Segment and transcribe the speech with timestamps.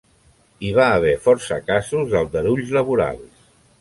[0.61, 3.45] Hi va haver força casos d'aldarulls laborals.